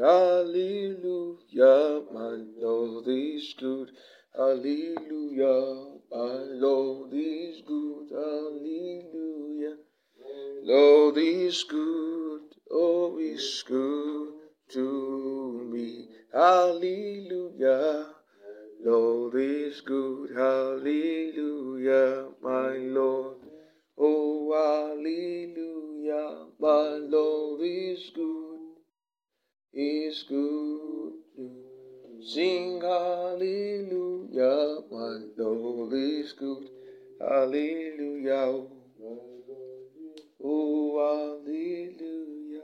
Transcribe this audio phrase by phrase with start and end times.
[0.00, 1.72] Hallelujah,
[2.12, 3.90] my Lord is good.
[4.36, 8.08] Hallelujah, my Lord is good.
[8.10, 9.76] Hallelujah.
[10.62, 14.34] Lord is good, oh, is good
[14.70, 16.08] to me.
[16.32, 17.47] Hallelujah.
[35.90, 36.68] Is good,
[37.18, 38.66] hallelujah.
[40.44, 42.62] Oh, hallelujah.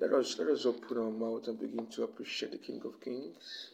[0.00, 3.70] Let us let us open our mouth and begin to appreciate the King of Kings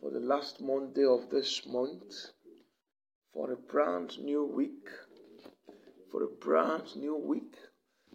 [0.00, 2.32] for the last Monday of this month,
[3.32, 4.88] for a brand new week,
[6.10, 7.56] for a brand new week,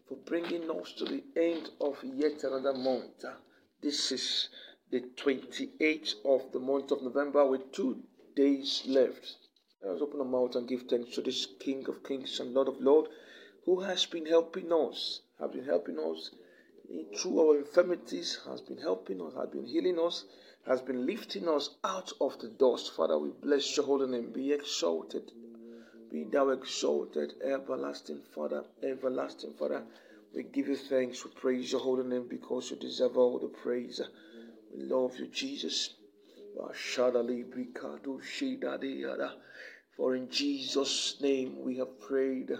[0.07, 3.25] for bringing us to the end of yet another month.
[3.83, 4.47] This is
[4.91, 8.01] the 28th of the month of November with two
[8.33, 9.35] days left.
[9.81, 12.69] Let us open our mouth and give thanks to this King of Kings and Lord
[12.69, 13.09] of Lords
[13.65, 16.31] who has been helping us, has been helping us
[17.17, 20.23] through our infirmities, has been helping us, has been healing us,
[20.65, 22.93] has been lifting us out of the dust.
[22.93, 24.31] Father, we bless your holy name.
[24.31, 25.29] Be exalted.
[26.09, 29.83] Be thou exalted, everlasting Father, everlasting Father.
[30.33, 31.23] We give you thanks.
[31.23, 34.01] We praise your holy name because you deserve all the praise.
[34.73, 35.91] We love you, Jesus.
[39.95, 42.51] For in Jesus' name we have prayed.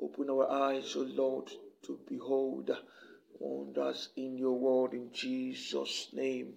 [0.00, 1.50] Open our eyes, O Lord,
[1.86, 2.70] to behold
[3.38, 6.54] wonders in your word in Jesus' name.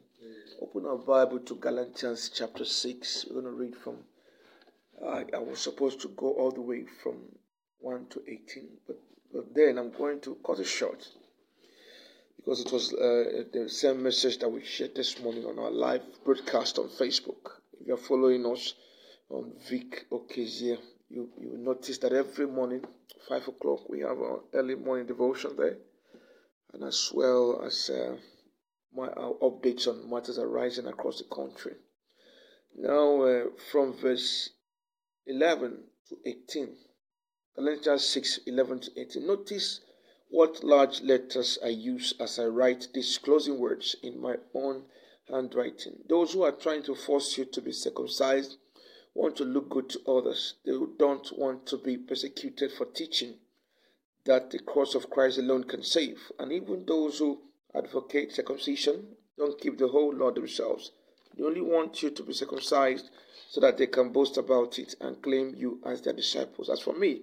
[0.61, 3.25] Open our Bible to Galatians chapter 6.
[3.27, 3.97] We're going to read from,
[5.05, 7.17] I, I was supposed to go all the way from
[7.80, 8.97] 1 to 18, but,
[9.36, 11.05] but then I'm going to cut it short
[12.38, 16.03] because it was uh, the same message that we shared this morning on our live
[16.23, 17.59] broadcast on Facebook.
[17.73, 18.76] If you're following us
[19.30, 20.77] on Vic Okezie,
[21.09, 22.86] you, you will notice that every morning,
[23.27, 25.77] 5 o'clock, we have our early morning devotion there,
[26.73, 28.15] and as well as uh,
[28.95, 31.73] my updates on matters arising across the country.
[32.77, 34.52] Now, uh, from verse
[35.27, 35.77] 11
[36.09, 36.70] to 18,
[37.58, 39.80] Galatians 6 11 to 18, notice
[40.30, 44.83] what large letters I use as I write these closing words in my own
[45.30, 46.04] handwriting.
[46.10, 48.58] Those who are trying to force you to be circumcised
[49.14, 50.55] want to look good to others.
[50.65, 53.36] They don't want to be persecuted for teaching
[54.26, 56.33] that the cross of Christ alone can save.
[56.38, 57.39] And even those who
[57.73, 60.92] advocate circumcision don't keep the whole law themselves.
[61.38, 63.10] They only want you to be circumcised
[63.49, 66.70] so that they can boast about it and claim you as their disciples.
[66.70, 67.21] As for me,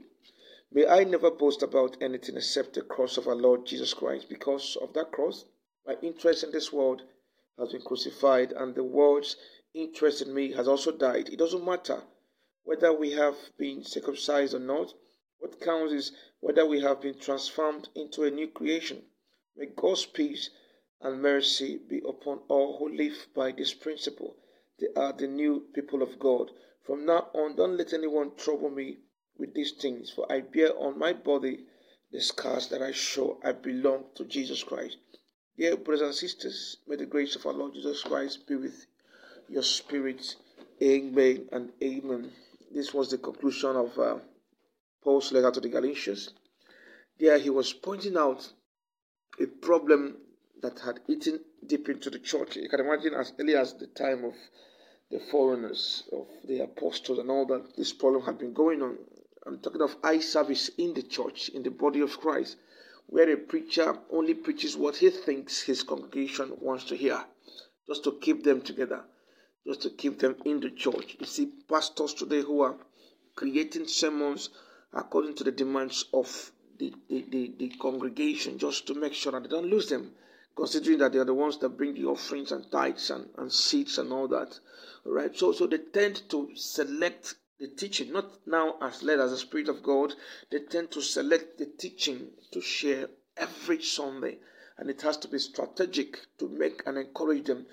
[0.75, 4.29] may I never boast about anything except the cross of our Lord Jesus Christ.
[4.29, 5.45] Because of that cross,
[5.87, 7.03] my interest in this world
[7.59, 9.37] has been crucified, and the world's
[9.75, 11.29] interest in me has also died.
[11.29, 12.03] It doesn't matter
[12.65, 14.95] whether we have been circumcised or not.
[15.39, 19.03] What counts is whether we have been transformed into a new creation.
[19.57, 20.51] May God's peace
[21.01, 24.37] and mercy be upon all who live by this principle.
[24.79, 26.51] They are the new people of God.
[26.83, 28.99] From now on, don't let anyone trouble me
[29.39, 31.65] with these things, for I bear on my body
[32.11, 34.99] the scars that I show I belong to Jesus Christ.
[35.57, 38.87] Dear brothers and sisters, may the grace of our Lord Jesus Christ be with
[39.49, 40.37] your spirit.
[40.83, 42.33] Amen and amen.
[42.71, 44.19] This was the conclusion of uh,
[45.03, 46.31] Paul's letter to the Galatians.
[47.19, 48.53] There he was pointing out
[49.41, 50.17] a problem
[50.63, 52.57] that had eaten deep into the church.
[52.57, 54.35] You can imagine as early as the time of
[55.11, 58.97] the foreigners, of the apostles, and all that this problem had been going on.
[59.47, 62.57] I'm talking of eye service in the church, in the body of Christ,
[63.07, 67.25] where a preacher only preaches what he thinks his congregation wants to hear,
[67.87, 69.05] just to keep them together
[69.67, 71.17] just to keep them in the church.
[71.21, 72.77] You see, pastors today who are
[73.37, 74.51] creating sermons
[74.93, 79.45] according to the demands of the, the, the, the, congregation just to make sure that
[79.45, 80.13] they don't lose them,
[80.57, 83.99] considering that they are the ones that bring the offerings and tithes and, and seeds
[83.99, 84.59] and all that.
[85.05, 89.37] Right, so so they tend to select the teaching, not now as led as the
[89.37, 90.15] Spirit of God,
[90.51, 93.07] they tend to select the teaching to share
[93.37, 94.39] every Sunday.
[94.77, 97.67] And it has to be strategic to make and encourage them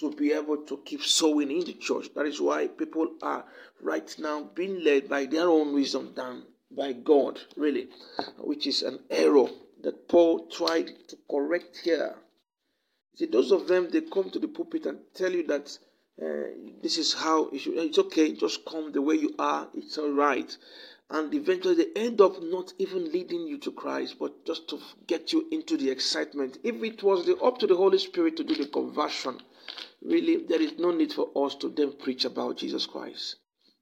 [0.00, 2.10] to be able to keep sowing in the church.
[2.14, 3.46] That is why people are
[3.80, 7.88] right now being led by their own wisdom than by God, really,
[8.36, 9.48] which is an error
[9.82, 12.16] that Paul tried to correct here.
[13.14, 15.78] See, those of them, they come to the pulpit and tell you that
[16.20, 16.26] uh,
[16.82, 20.10] this is how it should, it's okay, just come the way you are, it's all
[20.10, 20.56] right.
[21.12, 25.32] and eventually they end up not even leading you to Christ, but just to get
[25.32, 26.58] you into the excitement.
[26.64, 29.38] If it was the, up to the Holy Spirit to do the conversion,
[30.00, 33.36] really, there is no need for us to then preach about Jesus Christ.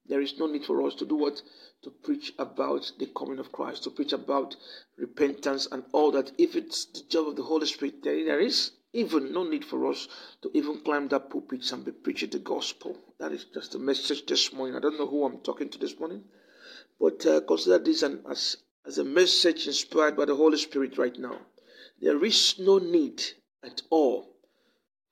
[0.05, 1.41] There is no need for us to do what?
[1.83, 4.57] To preach about the coming of Christ, to preach about
[4.97, 6.33] repentance and all that.
[6.37, 10.07] If it's the job of the Holy Spirit, there is even no need for us
[10.41, 12.97] to even climb that pulpit and be preaching the gospel.
[13.19, 14.75] That is just a message this morning.
[14.75, 16.23] I don't know who I'm talking to this morning,
[16.99, 21.17] but uh, consider this an, as, as a message inspired by the Holy Spirit right
[21.17, 21.37] now.
[22.01, 23.21] There is no need
[23.63, 24.27] at all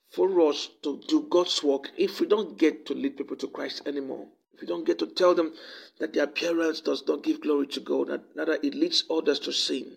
[0.10, 3.84] for us to do God's work if we don't get to lead people to Christ
[3.86, 4.28] anymore.
[4.54, 5.54] If we don't get to tell them
[6.00, 9.54] that their appearance does not give glory to God, that rather it leads others to
[9.54, 9.96] sin.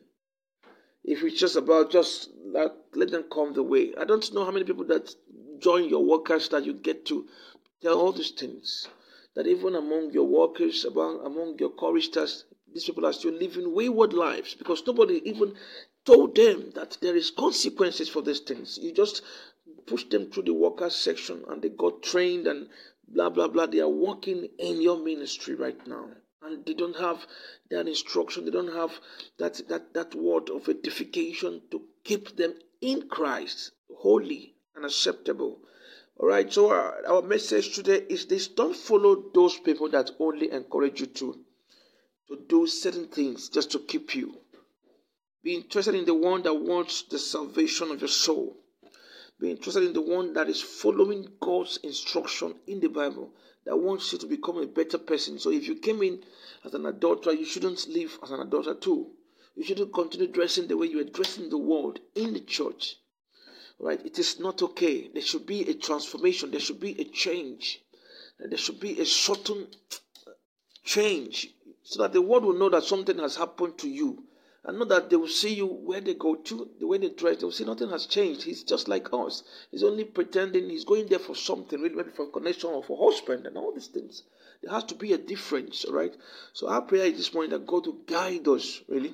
[1.04, 3.93] If it's just about just let, let them come the way.
[3.99, 5.14] I don't know how many people that
[5.58, 7.26] join your workers that you get to
[7.81, 8.88] tell all these things.
[9.34, 14.12] That even among your workers, among, among your choristers, these people are still living wayward
[14.12, 15.54] lives because nobody even
[16.04, 18.78] told them that there is consequences for these things.
[18.81, 19.22] You just
[19.87, 22.69] push them through the workers section and they got trained and
[23.08, 23.66] blah blah blah.
[23.66, 26.10] They are working in your ministry right now.
[26.44, 27.26] And they don't have
[27.70, 29.00] that instruction, they don't have
[29.38, 35.60] that that, that word of edification to keep them in Christ, holy and acceptable.
[36.18, 40.50] All right, so our, our message today is this don't follow those people that only
[40.50, 41.38] encourage you to,
[42.28, 44.36] to do certain things just to keep you.
[45.42, 48.56] Be interested in the one that wants the salvation of your soul.
[49.40, 53.32] Be interested in the one that is following God's instruction in the Bible,
[53.64, 55.38] that wants you to become a better person.
[55.38, 56.23] So if you came in
[56.64, 59.11] as an adulterer, you shouldn't live as an adulterer too.
[59.56, 62.96] You shouldn't continue dressing the way you are dressing the world in the church.
[63.79, 64.05] Right?
[64.05, 65.08] It is not okay.
[65.12, 66.50] There should be a transformation.
[66.50, 67.82] There should be a change.
[68.38, 69.69] There should be a certain
[70.84, 71.49] change
[71.82, 74.25] so that the world will know that something has happened to you
[74.64, 77.38] and know that they will see you where they go to, the way they dress,
[77.38, 78.42] they will see nothing has changed.
[78.42, 79.42] He's just like us.
[79.70, 83.46] He's only pretending he's going there for something, really maybe for connection or for husband
[83.46, 84.22] and all these things.
[84.62, 86.14] There has to be a difference, right?
[86.52, 89.12] So our prayer is this morning that God will guide us, really,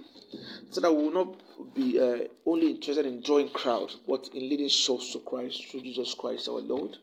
[0.71, 4.69] so that we will not be uh, only interested in drawing crowd, but in leading
[4.69, 6.99] souls to Christ through Jesus Christ our Lord.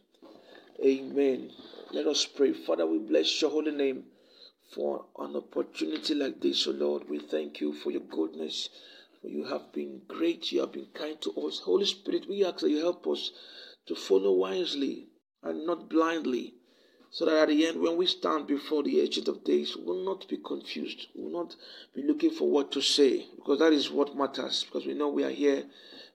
[0.84, 1.50] Amen.
[1.92, 2.54] Let us pray.
[2.54, 4.04] Father, we bless your holy name
[4.74, 7.10] for an opportunity like this, O oh Lord.
[7.10, 8.70] We thank you for your goodness.
[9.22, 11.60] For you have been great, you have been kind to us.
[11.60, 13.32] Holy Spirit, we ask that you help us
[13.88, 15.08] to follow wisely
[15.44, 16.56] and not blindly.
[17.12, 20.04] So that at the end, when we stand before the Ancient of Days, we will
[20.04, 21.08] not be confused.
[21.16, 21.56] We will not
[21.94, 25.24] be looking for what to say, because that is what matters, because we know we
[25.24, 25.64] are here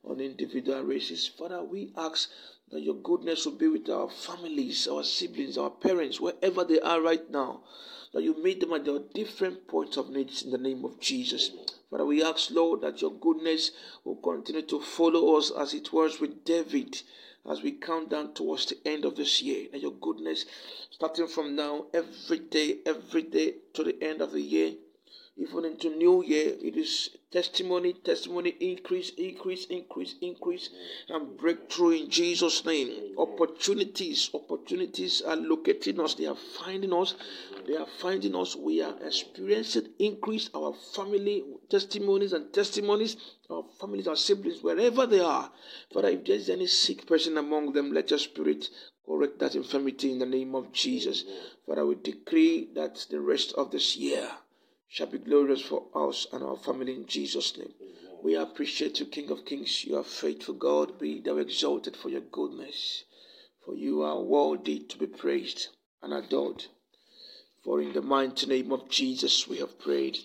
[0.05, 1.27] on individual races.
[1.27, 2.29] Father, we ask
[2.71, 7.01] that your goodness will be with our families, our siblings, our parents, wherever they are
[7.01, 7.63] right now
[8.13, 11.51] that you meet them at their different points of needs in the name of Jesus.
[11.91, 13.71] Father, we ask, Lord, that your goodness
[14.05, 17.03] will continue to follow us as it was with David
[17.49, 19.69] as we count down towards the end of this year.
[19.73, 20.45] That your goodness,
[20.91, 24.75] starting from now, every day, every day to the end of the year,
[25.41, 30.69] even into new year, it is testimony, testimony, increase, increase, increase, increase,
[31.09, 33.15] and breakthrough in Jesus' name.
[33.17, 36.13] Opportunities, opportunities are locating us.
[36.13, 37.15] They are finding us.
[37.67, 38.55] They are finding us.
[38.55, 40.51] We are experiencing increase.
[40.55, 43.17] Our family testimonies and testimonies,
[43.49, 45.51] our families, our siblings, wherever they are.
[45.91, 48.69] Father, if there is any sick person among them, let your spirit
[49.07, 51.25] correct that infirmity in the name of Jesus.
[51.67, 54.31] Father, we decree that the rest of this year
[54.93, 57.73] shall be glorious for us and our family in Jesus' name.
[58.25, 59.85] We appreciate you, King of Kings.
[59.85, 60.99] You are faithful, God.
[60.99, 63.05] Be thou exalted for your goodness.
[63.65, 65.69] For you are worthy to be praised
[66.03, 66.65] and adored.
[67.63, 70.19] For in the mighty name of Jesus we have prayed.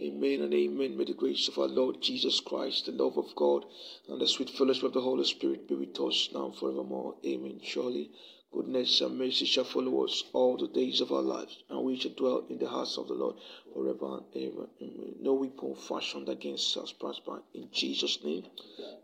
[0.00, 0.96] Amen and amen.
[0.96, 3.64] May the grace of our Lord Jesus Christ, the love of God,
[4.08, 7.14] and the sweet fellowship of the Holy Spirit be with us now forevermore.
[7.24, 7.60] Amen.
[7.62, 8.10] Surely
[8.54, 12.10] Goodness and mercy shall follow us all the days of our lives, and we shall
[12.10, 13.36] dwell in the house of the Lord
[13.72, 14.68] forever and ever.
[14.82, 15.16] Amen.
[15.20, 18.44] No weapon fashioned against us prosper in Jesus' name.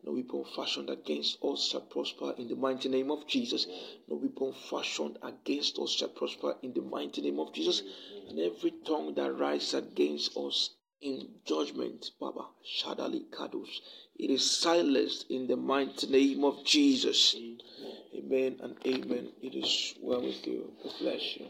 [0.04, 3.66] No weapon fashioned against us shall prosper in the mighty name of Jesus.
[4.06, 7.82] No weapon fashioned against us shall prosper in the mighty name of Jesus.
[8.28, 13.80] And every tongue that rises against us in judgment, Baba, Shadali Kados,
[14.16, 17.36] it is silenced in the mighty name of Jesus.
[18.16, 19.28] Amen and amen.
[19.42, 20.72] It is well with you.
[21.00, 21.46] Bless you.